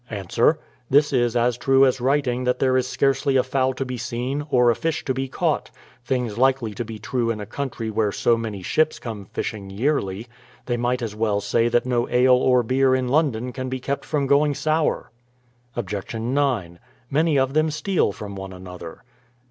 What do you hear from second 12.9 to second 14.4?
in London can be kept from